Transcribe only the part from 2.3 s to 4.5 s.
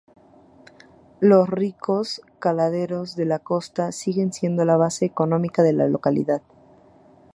caladeros de la costa siguen